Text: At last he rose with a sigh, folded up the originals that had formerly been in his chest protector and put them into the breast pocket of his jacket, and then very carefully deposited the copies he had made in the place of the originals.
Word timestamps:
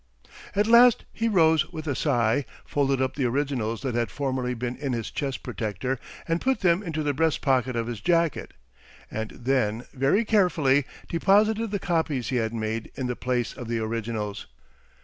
At 0.55 0.65
last 0.65 1.05
he 1.13 1.27
rose 1.27 1.71
with 1.71 1.85
a 1.85 1.93
sigh, 1.93 2.45
folded 2.65 3.03
up 3.03 3.13
the 3.15 3.25
originals 3.25 3.83
that 3.83 3.93
had 3.93 4.09
formerly 4.09 4.55
been 4.55 4.75
in 4.77 4.93
his 4.93 5.11
chest 5.11 5.43
protector 5.43 5.99
and 6.27 6.41
put 6.41 6.61
them 6.61 6.81
into 6.81 7.03
the 7.03 7.13
breast 7.13 7.41
pocket 7.41 7.75
of 7.75 7.85
his 7.85 8.01
jacket, 8.01 8.55
and 9.11 9.29
then 9.29 9.85
very 9.93 10.25
carefully 10.25 10.85
deposited 11.07 11.69
the 11.69 11.77
copies 11.77 12.29
he 12.29 12.37
had 12.37 12.51
made 12.51 12.91
in 12.95 13.05
the 13.05 13.15
place 13.15 13.53
of 13.53 13.67
the 13.67 13.77
originals. 13.77 14.47